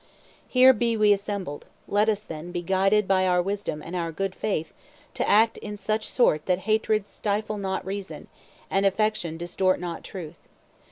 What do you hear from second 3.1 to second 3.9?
our wisdom